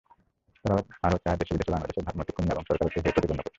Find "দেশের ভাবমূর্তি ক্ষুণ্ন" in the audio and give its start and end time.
1.89-2.49